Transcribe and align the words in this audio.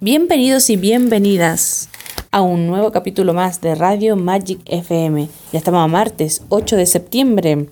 Bienvenidos 0.00 0.70
y 0.70 0.76
bienvenidas 0.76 1.88
a 2.30 2.40
un 2.40 2.66
nuevo 2.66 2.92
capítulo 2.92 3.34
más 3.34 3.60
de 3.60 3.74
Radio 3.74 4.16
Magic 4.16 4.60
FM. 4.66 5.28
Ya 5.52 5.58
estamos 5.58 5.84
a 5.84 5.86
martes 5.86 6.42
8 6.48 6.76
de 6.76 6.86
septiembre. 6.86 7.68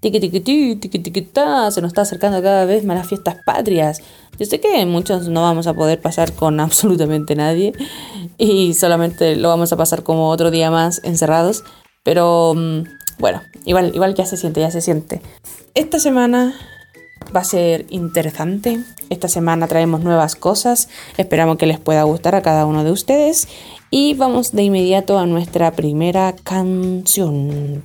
Tiki 0.00 0.18
tiki 0.18 0.40
tiki 0.40 0.98
tiki 0.98 1.30
se 1.70 1.80
nos 1.80 1.90
está 1.90 2.02
acercando 2.02 2.42
cada 2.42 2.64
vez 2.64 2.84
más 2.84 2.96
las 2.96 3.06
fiestas 3.06 3.36
patrias. 3.46 4.00
Yo 4.38 4.46
sé 4.46 4.60
que 4.60 4.84
muchos 4.86 5.28
no 5.28 5.42
vamos 5.42 5.66
a 5.66 5.74
poder 5.74 6.00
pasar 6.00 6.32
con 6.32 6.58
absolutamente 6.60 7.36
nadie 7.36 7.72
y 8.38 8.74
solamente 8.74 9.36
lo 9.36 9.48
vamos 9.48 9.72
a 9.72 9.76
pasar 9.76 10.02
como 10.02 10.28
otro 10.30 10.50
día 10.50 10.70
más 10.70 11.00
encerrados, 11.04 11.62
pero 12.02 12.54
mm, 12.56 12.82
bueno, 13.18 13.42
igual 13.64 13.92
igual 13.94 14.14
ya 14.14 14.26
se 14.26 14.36
siente, 14.36 14.60
ya 14.60 14.70
se 14.72 14.80
siente. 14.80 15.22
Esta 15.74 16.00
semana 16.00 16.54
va 17.34 17.40
a 17.40 17.44
ser 17.44 17.86
interesante. 17.90 18.80
Esta 19.10 19.28
semana 19.28 19.68
traemos 19.68 20.02
nuevas 20.02 20.36
cosas. 20.36 20.88
Esperamos 21.16 21.56
que 21.56 21.66
les 21.66 21.78
pueda 21.78 22.02
gustar 22.04 22.34
a 22.34 22.42
cada 22.42 22.66
uno 22.66 22.84
de 22.84 22.90
ustedes. 22.90 23.48
Y 23.90 24.14
vamos 24.14 24.52
de 24.52 24.62
inmediato 24.62 25.18
a 25.18 25.26
nuestra 25.26 25.72
primera 25.72 26.34
canción. 26.42 27.82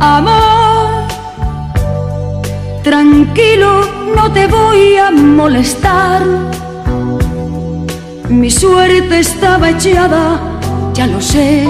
Amor, 0.00 1.08
tranquilo, 2.82 3.86
no 4.14 4.32
te 4.32 4.46
voy 4.46 4.96
a 4.96 5.10
molestar. 5.10 6.22
Mi 8.28 8.50
suerte 8.50 9.18
estaba 9.18 9.70
echada, 9.70 10.40
ya 10.94 11.06
lo 11.06 11.20
sé 11.20 11.66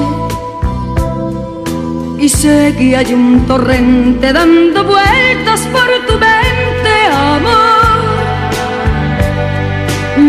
y 2.18 2.28
sé 2.28 2.74
que 2.76 3.14
un 3.14 3.46
torrente 3.46 4.32
dando 4.32 4.84
vueltas 4.84 5.60
por 5.72 5.88
tu 6.06 6.14
mente, 6.14 6.92
amor. 7.12 7.84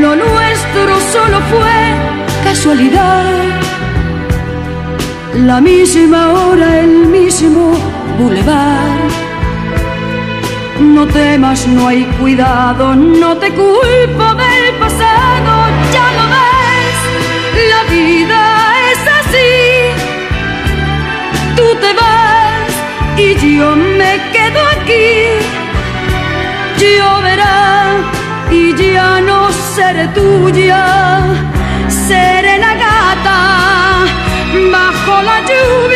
Lo 0.02 0.16
nuestro 0.16 1.00
solo 1.14 1.40
fue 1.52 1.78
casualidad. 2.44 3.24
La 5.46 5.62
misma 5.62 6.32
hora, 6.32 6.80
el 6.80 7.08
mismo 7.08 7.74
bulevar. 8.20 8.98
No 10.80 11.06
temas, 11.08 11.68
no 11.68 11.88
hay 11.88 12.04
cuidado, 12.20 12.96
no 12.96 13.38
te 13.38 13.50
culpo 13.50 14.36
del 14.36 14.55
te 21.82 21.94
vas 21.94 22.72
y 23.18 23.58
yo 23.58 23.76
me 23.76 24.14
quedo 24.34 24.60
aquí. 24.76 25.08
Lloverá 26.80 27.96
y 28.52 28.76
ya 28.94 29.22
no 29.22 29.52
seré 29.76 30.08
tuya, 30.10 30.86
seré 31.88 32.58
la 32.60 32.74
gata 32.86 33.40
bajo 34.72 35.22
la 35.30 35.38
lluvia 35.50 35.95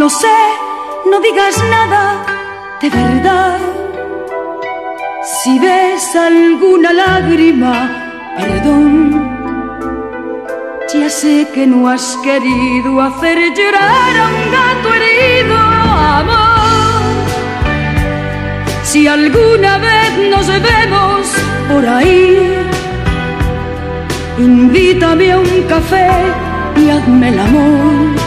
Lo 0.00 0.08
sé, 0.08 0.38
no 1.10 1.20
digas 1.20 1.62
nada 1.70 2.24
de 2.80 2.88
verdad. 2.88 3.58
Si 5.22 5.58
ves 5.58 6.16
alguna 6.16 6.90
lágrima, 6.90 7.74
perdón. 8.34 8.88
Ya 10.90 11.10
sé 11.10 11.46
que 11.52 11.66
no 11.66 11.86
has 11.86 12.16
querido 12.24 12.98
hacer 13.02 13.36
llorar 13.54 14.12
a 14.22 14.24
un 14.36 14.42
gato 14.56 14.88
herido, 14.94 15.56
amor. 16.22 17.02
Si 18.84 19.06
alguna 19.06 19.76
vez 19.76 20.12
nos 20.30 20.46
vemos 20.46 21.20
por 21.70 21.86
ahí, 21.86 22.56
invítame 24.38 25.32
a 25.32 25.38
un 25.40 25.62
café 25.68 26.08
y 26.78 26.88
hazme 26.88 27.28
el 27.28 27.38
amor 27.38 28.19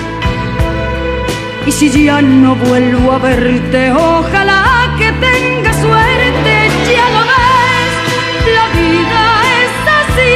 y 1.65 1.71
si 1.71 1.89
ya 2.05 2.21
no 2.21 2.55
vuelvo 2.55 3.13
a 3.13 3.19
verte, 3.19 3.91
ojalá 3.91 4.95
que 4.97 5.11
tenga 5.13 5.73
suerte, 5.73 6.53
ya 6.91 7.05
lo 7.15 7.21
ves, 7.31 7.93
la 8.57 8.65
vida 8.79 9.21
es 9.61 9.73
así. 10.01 10.35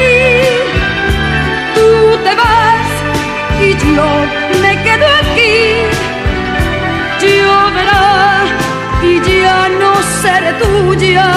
Tú 1.75 2.17
te 2.23 2.33
vas 2.41 2.89
y 3.61 3.69
yo 3.95 4.09
me 4.61 4.71
quedo 4.83 5.07
aquí. 5.21 5.57
Lloverá 7.21 8.43
y 9.03 9.19
ya 9.41 9.69
no 9.81 9.91
seré 10.21 10.53
tuya, 10.61 11.27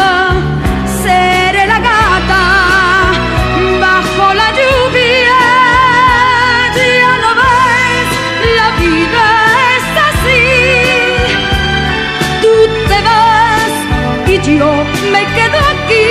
yo 14.58 14.84
me 15.12 15.22
quedo 15.36 15.58
aquí. 15.74 16.06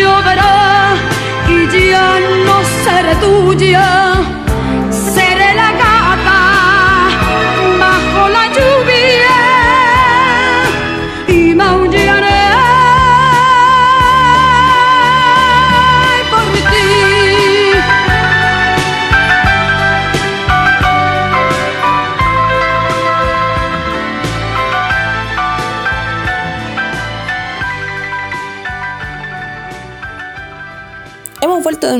Lloverá 0.00 0.94
y 1.48 1.90
ya 1.90 2.18
no 2.46 2.56
seré 2.84 3.14
tuya, 3.16 4.14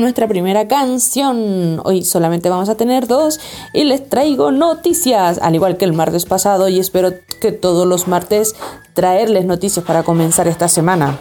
nuestra 0.09 0.27
primera 0.27 0.67
canción. 0.67 1.81
Hoy 1.83 2.03
solamente 2.03 2.49
vamos 2.49 2.67
a 2.67 2.75
tener 2.75 3.05
dos 3.05 3.39
y 3.73 3.83
les 3.83 4.09
traigo 4.09 4.51
noticias, 4.51 5.37
al 5.39 5.53
igual 5.53 5.77
que 5.77 5.85
el 5.85 5.93
martes 5.93 6.25
pasado 6.25 6.67
y 6.67 6.79
espero 6.79 7.13
que 7.39 7.51
todos 7.51 7.85
los 7.85 8.07
martes 8.07 8.55
traerles 8.95 9.45
noticias 9.45 9.85
para 9.85 10.01
comenzar 10.01 10.47
esta 10.47 10.67
semana. 10.67 11.19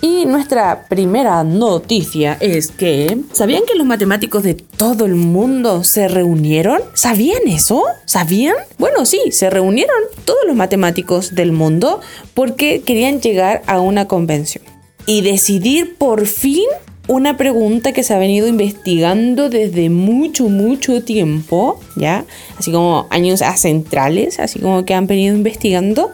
Y 0.00 0.26
nuestra 0.26 0.88
primera 0.88 1.44
noticia 1.44 2.36
es 2.40 2.72
que 2.72 3.20
¿sabían 3.30 3.62
que 3.70 3.76
los 3.76 3.86
matemáticos 3.86 4.42
de 4.42 4.54
todo 4.54 5.04
el 5.04 5.14
mundo 5.14 5.84
se 5.84 6.08
reunieron? 6.08 6.80
¿Sabían 6.94 7.46
eso? 7.46 7.84
¿Sabían? 8.04 8.56
Bueno, 8.78 9.06
sí, 9.06 9.20
se 9.30 9.48
reunieron 9.48 9.94
todos 10.24 10.40
los 10.44 10.56
matemáticos 10.56 11.36
del 11.36 11.52
mundo 11.52 12.00
porque 12.34 12.82
querían 12.82 13.20
llegar 13.20 13.62
a 13.68 13.78
una 13.78 14.08
convención 14.08 14.64
y 15.06 15.20
decidir 15.20 15.96
por 15.98 16.26
fin 16.26 16.64
una 17.06 17.36
pregunta 17.36 17.92
que 17.92 18.02
se 18.02 18.14
ha 18.14 18.18
venido 18.18 18.46
investigando 18.46 19.50
desde 19.50 19.90
mucho, 19.90 20.48
mucho 20.48 21.02
tiempo, 21.02 21.78
¿ya? 21.96 22.24
Así 22.58 22.72
como 22.72 23.06
años 23.10 23.42
centrales, 23.56 24.40
así 24.40 24.58
como 24.58 24.84
que 24.84 24.94
han 24.94 25.06
venido 25.06 25.36
investigando. 25.36 26.10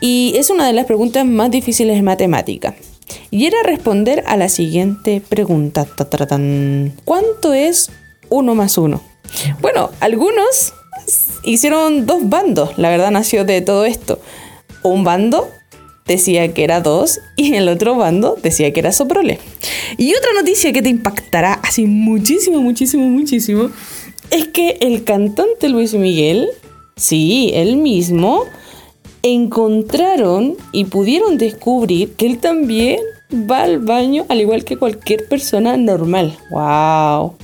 Y 0.00 0.34
es 0.36 0.50
una 0.50 0.66
de 0.66 0.74
las 0.74 0.84
preguntas 0.84 1.24
más 1.24 1.50
difíciles 1.50 1.96
de 1.96 2.02
matemática. 2.02 2.74
Y 3.30 3.46
era 3.46 3.62
responder 3.62 4.24
a 4.26 4.36
la 4.36 4.48
siguiente 4.48 5.22
pregunta. 5.26 5.86
¿Cuánto 7.04 7.54
es 7.54 7.90
1 8.28 8.54
más 8.54 8.76
1? 8.76 9.00
Bueno, 9.60 9.90
algunos 10.00 10.74
hicieron 11.44 12.06
dos 12.06 12.28
bandos, 12.28 12.76
la 12.76 12.90
verdad 12.90 13.10
nació 13.10 13.44
de 13.44 13.60
todo 13.62 13.84
esto. 13.84 14.20
Un 14.82 15.04
bando 15.04 15.50
decía 16.06 16.52
que 16.54 16.64
era 16.64 16.80
2 16.80 17.20
y 17.36 17.54
el 17.54 17.68
otro 17.68 17.96
bando 17.96 18.36
decía 18.42 18.72
que 18.72 18.80
era 18.80 18.92
soprole. 18.92 19.38
Y 19.96 20.14
otra 20.14 20.30
noticia 20.38 20.72
que 20.72 20.82
te 20.82 20.88
impactará 20.88 21.54
así 21.62 21.86
muchísimo, 21.86 22.60
muchísimo, 22.60 23.08
muchísimo 23.08 23.70
es 24.30 24.48
que 24.48 24.78
el 24.80 25.04
cantante 25.04 25.68
Luis 25.68 25.94
Miguel, 25.94 26.48
sí, 26.96 27.50
él 27.54 27.76
mismo, 27.76 28.44
encontraron 29.22 30.56
y 30.72 30.84
pudieron 30.84 31.38
descubrir 31.38 32.12
que 32.14 32.26
él 32.26 32.38
también 32.38 33.00
va 33.32 33.62
al 33.62 33.80
baño 33.80 34.24
al 34.28 34.40
igual 34.40 34.64
que 34.64 34.76
cualquier 34.76 35.26
persona 35.28 35.76
normal. 35.76 36.38
¡Wow! 36.50 37.34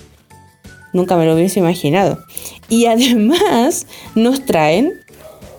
Nunca 0.92 1.16
me 1.16 1.26
lo 1.26 1.34
hubiese 1.34 1.60
imaginado. 1.60 2.18
Y 2.68 2.86
además 2.86 3.86
nos 4.14 4.44
traen 4.44 5.01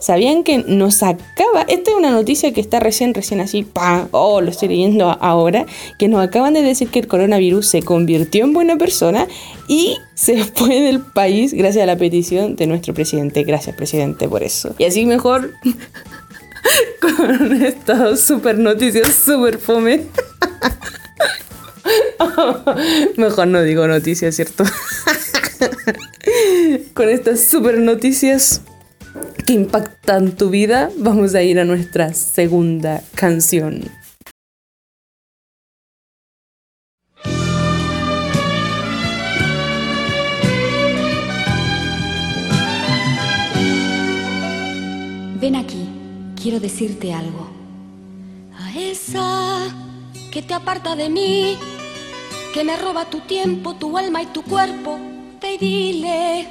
¿Sabían 0.03 0.43
que 0.43 0.57
nos 0.57 1.01
acaba, 1.01 1.61
esta 1.69 1.91
es 1.91 1.97
una 1.97 2.11
noticia 2.11 2.51
que 2.51 2.59
está 2.59 2.81
recién, 2.81 3.13
recién 3.13 3.39
así, 3.39 3.63
pa, 3.63 4.09
oh, 4.11 4.41
lo 4.41 4.49
estoy 4.49 4.67
leyendo 4.67 5.09
ahora, 5.09 5.65
que 5.97 6.09
nos 6.09 6.21
acaban 6.21 6.55
de 6.55 6.61
decir 6.61 6.89
que 6.89 6.99
el 6.99 7.07
coronavirus 7.07 7.65
se 7.65 7.83
convirtió 7.83 8.43
en 8.43 8.51
buena 8.51 8.75
persona 8.75 9.29
y 9.69 9.95
se 10.13 10.43
fue 10.55 10.81
del 10.81 10.99
país 10.99 11.53
gracias 11.53 11.83
a 11.83 11.85
la 11.85 11.95
petición 11.95 12.57
de 12.57 12.67
nuestro 12.67 12.93
presidente. 12.93 13.45
Gracias, 13.45 13.77
presidente, 13.77 14.27
por 14.27 14.43
eso. 14.43 14.75
Y 14.77 14.83
así 14.83 15.05
mejor 15.05 15.53
con 17.01 17.63
estas 17.63 18.19
super 18.19 18.59
noticias, 18.59 19.07
super 19.07 19.57
fome. 19.57 20.01
Mejor 23.15 23.47
no 23.47 23.61
digo 23.61 23.87
noticias, 23.87 24.35
¿cierto? 24.35 24.65
Con 26.93 27.07
estas 27.07 27.39
super 27.39 27.77
noticias 27.77 28.63
que 29.45 29.53
impactan 29.53 30.35
tu 30.35 30.49
vida, 30.49 30.89
vamos 30.97 31.35
a 31.35 31.43
ir 31.43 31.59
a 31.59 31.65
nuestra 31.65 32.13
segunda 32.13 33.01
canción. 33.15 33.83
Ven 45.39 45.55
aquí, 45.57 45.89
quiero 46.41 46.59
decirte 46.59 47.13
algo. 47.13 47.51
A 48.57 48.77
esa 48.77 49.59
que 50.31 50.41
te 50.41 50.53
aparta 50.53 50.95
de 50.95 51.09
mí, 51.09 51.57
que 52.53 52.63
me 52.63 52.77
roba 52.77 53.05
tu 53.05 53.19
tiempo, 53.19 53.75
tu 53.75 53.97
alma 53.97 54.21
y 54.23 54.27
tu 54.27 54.41
cuerpo, 54.43 54.97
y 55.45 55.57
dile. 55.57 56.47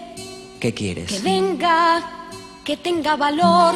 ¿Qué 0.60 0.74
quieres? 0.74 1.10
Que 1.10 1.18
venga 1.20 2.21
que 2.64 2.76
tenga 2.76 3.16
valor, 3.16 3.74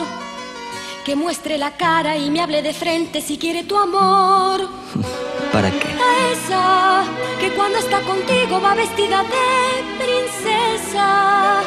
que 1.04 1.16
muestre 1.16 1.58
la 1.58 1.76
cara 1.76 2.16
y 2.16 2.30
me 2.30 2.40
hable 2.40 2.62
de 2.62 2.72
frente 2.72 3.20
si 3.20 3.36
quiere 3.36 3.64
tu 3.64 3.76
amor. 3.76 4.68
¿Para 5.52 5.70
qué? 5.70 5.88
A 5.88 6.32
esa 6.32 7.04
que 7.40 7.50
cuando 7.52 7.78
está 7.78 8.00
contigo 8.00 8.60
va 8.60 8.74
vestida 8.74 9.22
de 9.22 10.04
princesa. 10.04 11.60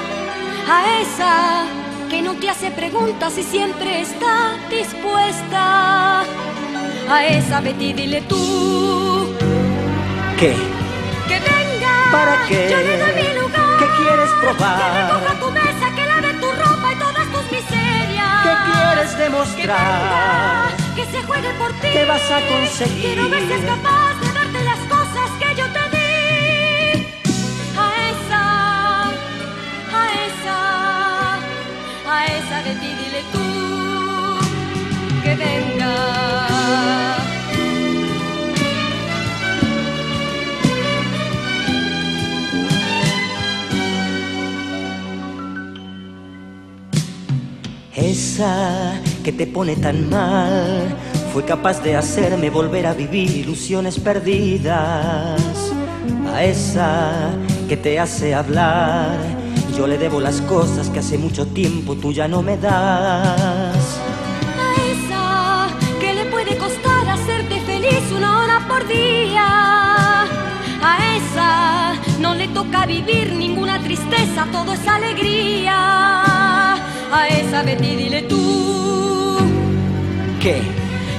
A 0.71 0.99
esa 1.01 1.65
que 2.09 2.21
no 2.21 2.35
te 2.35 2.49
hace 2.49 2.71
preguntas 2.71 3.37
y 3.37 3.43
siempre 3.43 4.01
está 4.01 4.55
dispuesta. 4.69 6.21
A 7.09 7.25
esa 7.25 7.59
Betty 7.59 7.93
dile 7.93 8.21
tú. 8.21 9.35
¿Qué? 10.39 10.53
Que 11.27 11.39
venga. 11.39 12.11
¿Para 12.11 12.47
qué? 12.47 12.69
Yo 12.69 12.77
le 12.77 12.97
doy 12.97 13.13
mi 13.15 13.39
lugar. 13.39 13.79
¿Qué 13.79 13.85
quieres 13.97 14.29
probar? 14.41 14.79
Que 14.79 15.01
recoja 15.01 15.39
tu 15.39 15.51
mesa, 15.51 15.78
quieres 18.73 19.11
Que 19.11 19.23
demostrar? 19.23 20.69
que 20.95 21.05
se 21.05 21.23
juegue 21.23 21.53
por 21.53 21.71
ti. 21.73 21.87
¿Qué 21.93 22.05
vas 22.05 22.31
a 22.31 22.41
conseguir? 22.47 23.01
Quiero 23.01 23.29
Esa 48.01 48.93
que 49.25 49.33
te 49.33 49.45
pone 49.45 49.75
tan 49.75 50.09
mal 50.09 50.87
fue 51.33 51.43
capaz 51.43 51.83
de 51.83 51.97
hacerme 51.97 52.49
volver 52.49 52.87
a 52.87 52.93
vivir 52.93 53.29
ilusiones 53.29 53.99
perdidas. 53.99 55.41
A 56.33 56.43
esa 56.43 57.31
que 57.67 57.75
te 57.75 57.99
hace 57.99 58.33
hablar, 58.33 59.17
yo 59.77 59.85
le 59.85 59.97
debo 59.97 60.21
las 60.21 60.39
cosas 60.41 60.89
que 60.89 60.99
hace 60.99 61.17
mucho 61.17 61.45
tiempo 61.47 61.95
tú 61.95 62.13
ya 62.13 62.29
no 62.29 62.41
me 62.41 62.55
das. 62.55 63.75
A 64.57 64.69
esa 64.93 65.67
que 65.99 66.13
le 66.13 66.25
puede 66.25 66.57
costar 66.57 67.09
hacerte 67.09 67.59
feliz 67.61 68.11
una 68.15 68.39
hora 68.39 68.65
por 68.65 68.87
día. 68.87 70.23
A 70.81 71.15
esa 71.17 71.95
no 72.21 72.33
le 72.33 72.47
toca 72.47 72.85
vivir 72.85 73.33
ninguna 73.33 73.83
tristeza, 73.83 74.47
todo 74.53 74.71
es 74.71 74.87
alegría. 74.87 76.28
A 77.11 77.27
esa 77.27 77.63
Betty 77.63 77.95
dile 77.95 78.21
tú 78.23 79.37
¿Qué? 80.39 80.61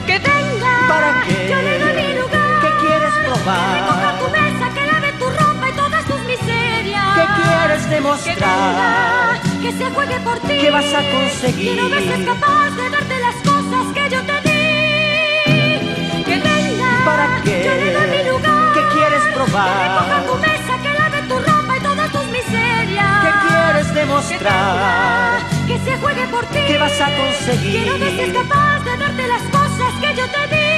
que 0.06 0.18
venga. 0.18 0.88
¿Para 0.88 1.22
qué? 1.26 1.48
Yo 1.50 1.56
le 1.56 1.78
doy 1.78 1.92
mi 2.02 2.14
lugar. 2.20 2.60
¿Qué 2.62 2.70
quieres 2.86 3.12
Que 3.14 3.24
probar? 3.26 3.74
recoja 3.74 4.18
tu 4.18 4.30
mesa, 4.30 4.70
que 4.74 4.86
lave 4.86 5.12
tu 5.18 5.26
ropa 5.26 5.68
y 5.68 5.72
todas 5.72 6.04
tus 6.06 6.20
miserias. 6.24 7.04
¿Qué 7.16 7.26
quieres 7.42 7.82
Que 7.86 7.94
demostrar? 7.94 8.36
venga, 8.38 9.40
que 9.62 9.72
se 9.72 9.90
juegue 9.90 10.20
por 10.20 10.38
ti. 10.40 10.58
¿Qué 10.60 10.70
vas 10.70 10.94
a 10.94 11.02
conseguir? 11.10 11.72
Quiero 11.72 11.88
ver 11.90 12.02
si 12.02 12.08
es 12.12 12.26
capaz 12.26 12.70
de 12.76 12.90
darte 12.90 13.20
las 13.20 13.34
cosas 13.36 13.84
que 13.94 14.10
yo 14.14 14.20
te 14.22 14.36
di. 14.48 16.24
Que 16.24 16.36
venga. 16.38 17.04
¿Para 17.04 17.42
qué? 17.44 17.64
Yo 17.66 17.74
le 17.74 17.92
doy 17.92 18.06
mi 18.16 18.30
lugar. 18.30 18.72
¿Qué 18.74 18.82
quieres 18.94 19.22
Que 19.24 19.32
probar? 19.32 19.68
recoja 19.82 20.26
tu 20.26 20.34
mesa, 20.38 20.72
que 20.82 20.92
lave 20.98 21.22
tu 21.28 21.36
ropa 21.38 21.76
y 21.76 21.80
todas 21.80 22.10
tus 22.12 22.26
miserias. 22.26 23.24
¿Qué 23.24 23.48
quieres 23.48 23.86
Que 23.88 23.98
demostrar? 24.00 25.40
venga, 25.40 25.59
que 25.70 25.78
se 25.90 25.96
juegue 25.98 26.26
por 26.28 26.44
ti. 26.46 26.58
¿Qué 26.66 26.78
vas 26.78 27.00
a 27.00 27.08
conseguir? 27.16 27.82
Quiero 27.82 27.98
ver 27.98 28.12
si 28.16 28.20
es 28.20 28.32
capaz 28.32 28.80
de 28.84 28.96
darte 28.96 29.28
las 29.28 29.42
cosas 29.42 29.92
que 30.00 30.10
yo 30.18 30.26
te 30.36 30.42
di. 30.54 30.68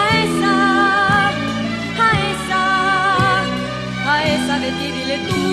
A 0.00 0.02
esa, 0.24 0.54
a 2.06 2.10
esa, 2.32 2.62
a 4.12 4.14
esa 4.34 4.58
de 4.58 4.70
ti 4.78 4.86
dile 4.96 5.18
tú 5.28 5.44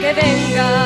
que 0.00 0.12
venga. 0.14 0.81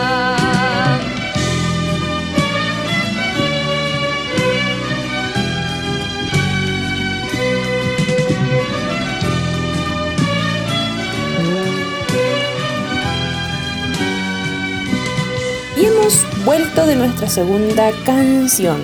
Hemos 16.07 16.45
vuelto 16.45 16.87
de 16.87 16.95
nuestra 16.95 17.29
segunda 17.29 17.91
canción. 18.05 18.81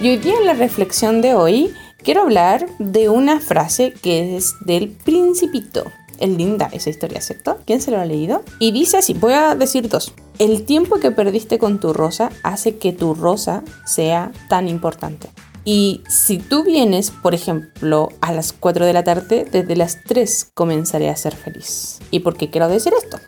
Y 0.00 0.08
hoy 0.08 0.16
día 0.16 0.36
en 0.38 0.46
la 0.46 0.54
reflexión 0.54 1.20
de 1.20 1.34
hoy 1.34 1.74
quiero 1.98 2.22
hablar 2.22 2.66
de 2.78 3.10
una 3.10 3.40
frase 3.40 3.92
que 3.92 4.38
es 4.38 4.54
del 4.64 4.88
Principito. 4.88 5.84
Es 6.18 6.30
linda 6.30 6.70
esa 6.72 6.88
historia, 6.88 7.20
¿cierto? 7.20 7.58
¿Quién 7.66 7.82
se 7.82 7.90
lo 7.90 8.00
ha 8.00 8.06
leído? 8.06 8.42
Y 8.58 8.72
dice 8.72 8.96
así, 8.96 9.12
voy 9.12 9.34
a 9.34 9.54
decir 9.54 9.90
dos. 9.90 10.14
El 10.38 10.64
tiempo 10.64 10.98
que 10.98 11.10
perdiste 11.10 11.58
con 11.58 11.78
tu 11.78 11.92
rosa 11.92 12.30
hace 12.42 12.78
que 12.78 12.94
tu 12.94 13.14
rosa 13.14 13.62
sea 13.84 14.32
tan 14.48 14.66
importante. 14.66 15.28
Y 15.66 16.02
si 16.08 16.38
tú 16.38 16.64
vienes, 16.64 17.10
por 17.10 17.34
ejemplo, 17.34 18.08
a 18.22 18.32
las 18.32 18.54
4 18.54 18.86
de 18.86 18.92
la 18.94 19.04
tarde, 19.04 19.46
desde 19.50 19.76
las 19.76 19.98
3 20.04 20.52
comenzaré 20.54 21.10
a 21.10 21.16
ser 21.16 21.36
feliz. 21.36 21.98
¿Y 22.10 22.20
por 22.20 22.34
qué 22.34 22.48
quiero 22.48 22.68
decir 22.68 22.94
esto? 22.96 23.18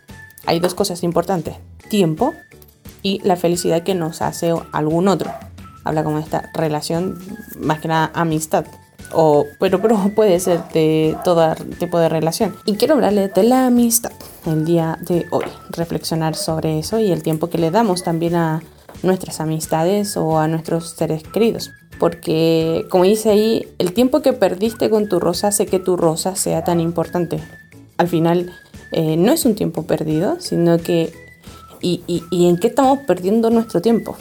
Hay 0.46 0.60
dos 0.60 0.74
cosas 0.74 1.02
importantes. 1.02 1.56
Tiempo 1.90 2.32
y 3.04 3.20
la 3.22 3.36
felicidad 3.36 3.82
que 3.82 3.94
nos 3.94 4.22
hace 4.22 4.52
algún 4.72 5.06
otro. 5.06 5.30
Habla 5.84 6.02
como 6.02 6.18
esta 6.18 6.50
relación, 6.54 7.18
más 7.60 7.78
que 7.78 7.86
nada 7.86 8.10
amistad. 8.14 8.64
O, 9.12 9.44
pero, 9.60 9.80
pero 9.80 10.10
puede 10.16 10.40
ser 10.40 10.66
de 10.72 11.16
todo 11.22 11.54
tipo 11.78 11.98
de 11.98 12.08
relación. 12.08 12.56
Y 12.64 12.74
quiero 12.74 12.94
hablarle 12.94 13.28
de 13.28 13.42
la 13.44 13.66
amistad 13.66 14.10
el 14.46 14.64
día 14.64 14.98
de 15.02 15.26
hoy. 15.30 15.44
Reflexionar 15.68 16.34
sobre 16.34 16.78
eso 16.78 16.98
y 16.98 17.12
el 17.12 17.22
tiempo 17.22 17.50
que 17.50 17.58
le 17.58 17.70
damos 17.70 18.02
también 18.02 18.34
a 18.34 18.62
nuestras 19.02 19.38
amistades 19.38 20.16
o 20.16 20.38
a 20.38 20.48
nuestros 20.48 20.88
seres 20.90 21.22
queridos. 21.22 21.70
Porque, 22.00 22.86
como 22.90 23.04
dice 23.04 23.30
ahí, 23.30 23.68
el 23.78 23.92
tiempo 23.92 24.22
que 24.22 24.32
perdiste 24.32 24.88
con 24.88 25.10
tu 25.10 25.20
rosa 25.20 25.48
hace 25.48 25.66
que 25.66 25.78
tu 25.78 25.98
rosa 25.98 26.36
sea 26.36 26.64
tan 26.64 26.80
importante. 26.80 27.38
Al 27.98 28.08
final, 28.08 28.50
eh, 28.92 29.16
no 29.18 29.30
es 29.30 29.44
un 29.44 29.54
tiempo 29.54 29.82
perdido, 29.82 30.40
sino 30.40 30.78
que 30.78 31.23
¿Y, 31.86 32.22
en 32.30 32.56
qué 32.56 32.68
estamos 32.68 33.00
perdiendo 33.00 33.50
nuestro 33.50 33.82
tiempo? 33.82 34.16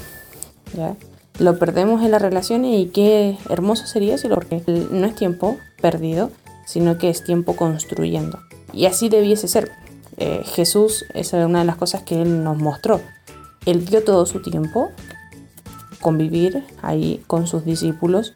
¿Ya? 0.75 0.96
Lo 1.39 1.58
perdemos 1.58 2.03
en 2.03 2.12
las 2.12 2.22
relaciones 2.22 2.77
y 2.77 2.88
qué 2.88 3.38
hermoso 3.50 3.88
sería 3.88 4.17
si 4.17 4.27
lo 4.27 4.36
porque 4.36 4.62
no 4.91 5.08
es 5.08 5.15
tiempo 5.15 5.58
perdido, 5.82 6.29
sino 6.65 6.98
que 6.98 7.10
es 7.10 7.24
tiempo 7.24 7.55
construyendo. 7.55 8.39
Y 8.74 8.86
así 8.86 9.10
debiese 9.10 9.48
ser. 9.48 9.72
Eh, 10.17 10.41
Jesús, 10.46 11.05
esa 11.13 11.39
es 11.39 11.46
una 11.46 11.60
de 11.60 11.65
las 11.65 11.77
cosas 11.77 12.03
que 12.03 12.22
Él 12.22 12.43
nos 12.43 12.58
mostró. 12.58 13.01
Él 13.65 13.86
dio 13.86 14.03
todo 14.03 14.25
su 14.25 14.41
tiempo 14.41 14.89
convivir 16.01 16.65
ahí 16.82 17.24
con 17.27 17.48
sus 17.48 17.63
discípulos, 17.63 18.36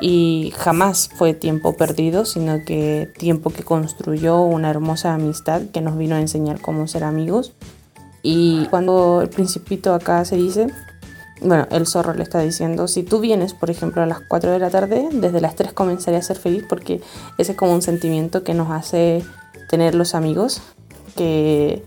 y 0.00 0.52
jamás 0.56 1.08
fue 1.14 1.34
tiempo 1.34 1.76
perdido, 1.76 2.24
sino 2.24 2.64
que 2.64 3.10
tiempo 3.16 3.50
que 3.50 3.62
construyó 3.62 4.40
una 4.40 4.70
hermosa 4.70 5.14
amistad 5.14 5.62
que 5.72 5.80
nos 5.80 5.96
vino 5.96 6.16
a 6.16 6.20
enseñar 6.20 6.60
cómo 6.60 6.86
ser 6.88 7.04
amigos. 7.04 7.52
Y 8.26 8.64
cuando 8.70 9.20
el 9.20 9.28
principito 9.28 9.92
acá 9.92 10.24
se 10.24 10.36
dice, 10.36 10.68
bueno, 11.42 11.66
el 11.70 11.86
zorro 11.86 12.14
le 12.14 12.22
está 12.22 12.40
diciendo, 12.40 12.88
si 12.88 13.02
tú 13.02 13.20
vienes, 13.20 13.52
por 13.52 13.68
ejemplo, 13.68 14.02
a 14.02 14.06
las 14.06 14.20
4 14.26 14.50
de 14.50 14.58
la 14.58 14.70
tarde, 14.70 15.10
desde 15.12 15.42
las 15.42 15.56
3 15.56 15.74
comenzaré 15.74 16.16
a 16.16 16.22
ser 16.22 16.38
feliz 16.38 16.64
porque 16.66 17.02
ese 17.36 17.52
es 17.52 17.58
como 17.58 17.74
un 17.74 17.82
sentimiento 17.82 18.42
que 18.42 18.54
nos 18.54 18.70
hace 18.70 19.22
tener 19.68 19.94
los 19.94 20.14
amigos, 20.14 20.62
que 21.16 21.84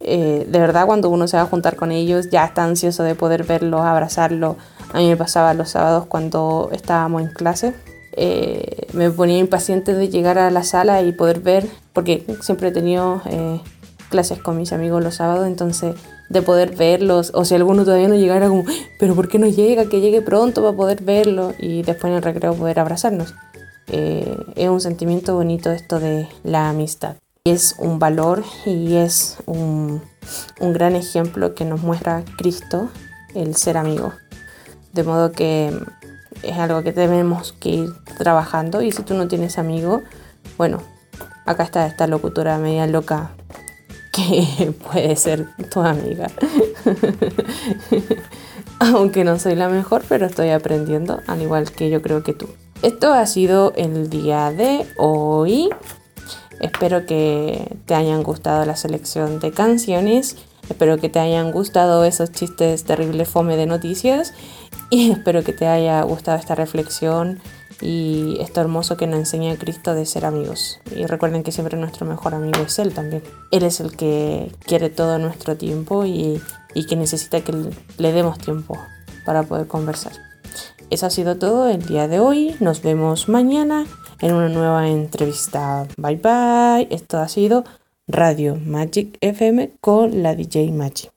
eh, 0.00 0.44
de 0.50 0.58
verdad 0.58 0.86
cuando 0.86 1.08
uno 1.08 1.28
se 1.28 1.36
va 1.36 1.44
a 1.44 1.46
juntar 1.46 1.76
con 1.76 1.90
ellos 1.92 2.30
ya 2.30 2.44
está 2.44 2.64
ansioso 2.64 3.04
de 3.04 3.14
poder 3.14 3.44
verlos, 3.44 3.82
abrazarlos. 3.82 4.56
A 4.92 4.98
mí 4.98 5.08
me 5.08 5.16
pasaba 5.16 5.54
los 5.54 5.70
sábados 5.70 6.06
cuando 6.06 6.68
estábamos 6.72 7.22
en 7.22 7.28
clase. 7.28 7.74
Eh, 8.18 8.88
me 8.92 9.08
ponía 9.10 9.38
impaciente 9.38 9.94
de 9.94 10.08
llegar 10.08 10.36
a 10.38 10.50
la 10.50 10.64
sala 10.64 11.02
y 11.02 11.12
poder 11.12 11.38
ver, 11.38 11.68
porque 11.92 12.26
siempre 12.40 12.68
he 12.68 12.72
tenido 12.72 13.22
eh, 13.26 13.60
clases 14.08 14.38
con 14.38 14.56
mis 14.56 14.72
amigos 14.72 15.02
los 15.02 15.16
sábados, 15.16 15.46
entonces 15.46 15.94
de 16.28 16.42
poder 16.42 16.74
verlos, 16.74 17.30
o 17.34 17.44
si 17.44 17.54
alguno 17.54 17.84
todavía 17.84 18.08
no 18.08 18.16
llegara 18.16 18.48
como, 18.48 18.64
pero 18.98 19.14
¿por 19.14 19.28
qué 19.28 19.38
no 19.38 19.46
llega? 19.46 19.88
Que 19.88 20.00
llegue 20.00 20.22
pronto 20.22 20.62
para 20.62 20.76
poder 20.76 21.02
verlo 21.02 21.54
y 21.58 21.82
después 21.82 22.10
en 22.10 22.16
el 22.16 22.22
recreo 22.22 22.54
poder 22.54 22.80
abrazarnos. 22.80 23.34
es 23.86 24.68
un 24.68 24.80
sentimiento 24.80 25.34
bonito 25.34 25.70
esto 25.70 26.00
de 26.00 26.28
la 26.42 26.68
amistad 26.68 27.16
es 27.46 27.76
un 27.78 28.00
valor 28.00 28.42
y 28.64 28.96
es 28.96 29.36
un, 29.46 30.02
gran 30.60 30.96
ejemplo 30.96 31.54
que 31.54 31.64
nos 31.64 31.80
muestra 31.82 32.24
Cristo, 32.36 32.90
el 33.36 33.54
ser 33.54 33.76
amigo. 33.76 34.12
De 34.92 35.04
modo 35.04 35.30
que 35.30 35.72
es 36.42 36.58
algo 36.58 36.82
que 36.82 36.92
tenemos 36.92 37.52
que 37.52 37.68
ir 37.68 37.88
trabajando 38.18 38.82
y 38.82 38.90
si 38.90 39.02
tú 39.04 39.14
no 39.14 39.28
tienes 39.28 39.58
amigo, 39.58 40.02
bueno, 40.58 40.82
acá 41.44 41.62
está 41.62 41.86
esta 41.86 42.08
locutora 42.08 42.58
media 42.58 42.88
loca 42.88 43.30
que 44.16 44.72
puede 44.92 45.14
ser 45.16 45.46
tu 45.70 45.80
amiga. 45.80 46.30
Aunque 48.78 49.24
no 49.24 49.38
soy 49.38 49.54
la 49.54 49.68
mejor, 49.68 50.04
pero 50.08 50.26
estoy 50.26 50.50
aprendiendo, 50.50 51.20
al 51.26 51.42
igual 51.42 51.70
que 51.70 51.90
yo 51.90 52.02
creo 52.02 52.22
que 52.22 52.32
tú. 52.32 52.48
Esto 52.82 53.12
ha 53.12 53.24
sido 53.26 53.72
el 53.76 54.10
día 54.10 54.50
de 54.50 54.86
hoy. 54.98 55.70
Espero 56.60 57.06
que 57.06 57.76
te 57.86 57.94
hayan 57.94 58.22
gustado 58.22 58.64
la 58.64 58.76
selección 58.76 59.40
de 59.40 59.50
canciones. 59.50 60.36
Espero 60.68 60.98
que 60.98 61.08
te 61.08 61.18
hayan 61.18 61.52
gustado 61.52 62.04
esos 62.04 62.32
chistes 62.32 62.84
terribles 62.84 63.28
fome 63.28 63.56
de 63.56 63.66
noticias. 63.66 64.34
Y 64.90 65.10
espero 65.10 65.42
que 65.42 65.52
te 65.52 65.66
haya 65.66 66.02
gustado 66.02 66.38
esta 66.38 66.54
reflexión 66.54 67.40
y 67.80 68.38
esto 68.40 68.60
hermoso 68.60 68.96
que 68.96 69.06
nos 69.06 69.18
enseña 69.18 69.56
Cristo 69.56 69.94
de 69.94 70.06
ser 70.06 70.24
amigos. 70.24 70.80
Y 70.94 71.06
recuerden 71.06 71.42
que 71.42 71.52
siempre 71.52 71.76
nuestro 71.76 72.06
mejor 72.06 72.34
amigo 72.34 72.58
es 72.66 72.78
Él 72.78 72.94
también. 72.94 73.22
Él 73.50 73.64
es 73.64 73.80
el 73.80 73.96
que 73.96 74.50
quiere 74.64 74.90
todo 74.90 75.18
nuestro 75.18 75.56
tiempo 75.56 76.04
y, 76.04 76.40
y 76.74 76.86
que 76.86 76.96
necesita 76.96 77.40
que 77.42 77.52
le 77.98 78.12
demos 78.12 78.38
tiempo 78.38 78.78
para 79.24 79.42
poder 79.42 79.66
conversar. 79.66 80.12
Eso 80.90 81.06
ha 81.06 81.10
sido 81.10 81.36
todo 81.36 81.68
el 81.68 81.84
día 81.84 82.08
de 82.08 82.20
hoy. 82.20 82.54
Nos 82.60 82.82
vemos 82.82 83.28
mañana 83.28 83.86
en 84.20 84.34
una 84.34 84.48
nueva 84.48 84.88
entrevista. 84.88 85.86
Bye 85.96 86.16
bye. 86.16 86.88
Esto 86.90 87.18
ha 87.18 87.28
sido 87.28 87.64
Radio 88.06 88.56
Magic 88.56 89.18
FM 89.20 89.72
con 89.80 90.22
la 90.22 90.34
DJ 90.34 90.70
Magic. 90.70 91.15